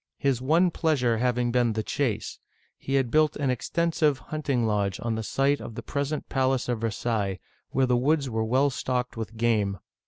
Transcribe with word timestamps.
His 0.17 0.41
one 0.41 0.71
pleasure 0.71 1.19
having 1.19 1.51
been 1.51 1.73
the 1.73 1.83
chase, 1.83 2.39
he 2.79 2.95
had 2.95 3.11
built 3.11 3.35
an 3.35 3.51
extensive 3.51 4.17
hunting 4.17 4.65
lodge 4.65 4.99
on 5.03 5.13
the 5.13 5.21
site 5.21 5.61
of 5.61 5.75
the 5.75 5.83
present 5.83 6.27
palace 6.27 6.67
of 6.67 6.81
Versailles 6.81 7.33
(vSr 7.33 7.37
sa'y'), 7.37 7.39
where 7.69 7.85
the 7.85 7.97
woods 7.97 8.27
were 8.27 8.43
well 8.43 8.71
stocked 8.71 9.15
with 9.15 9.37
game. 9.37 9.77